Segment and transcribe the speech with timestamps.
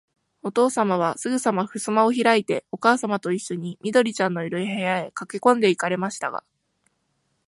[0.41, 6.43] おとうさまは、すぐさまふすまをひらいて、おかあさまといっしょに、緑ちゃんのいる、部屋へかけこんで行かれましたが、